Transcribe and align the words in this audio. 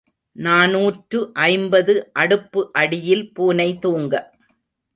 நாநூற்று 0.35 1.19
ஐம்பது 1.49 1.93
அடுப்பு 2.13 2.61
அடியில் 2.71 3.25
பூனை 3.33 3.69
தூங்க. 3.79 4.13